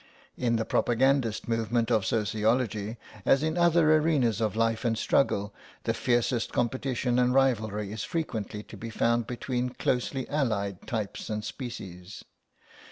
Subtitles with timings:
[0.35, 5.93] In the propagandist movements of Sociology, as in other arenas of life and struggle, the
[5.93, 12.23] fiercest competition and rivalry is frequently to be found between closely allied types and species.